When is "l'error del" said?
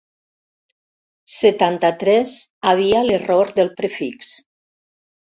3.11-3.71